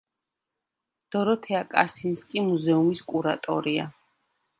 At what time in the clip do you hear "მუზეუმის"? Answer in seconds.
2.47-3.05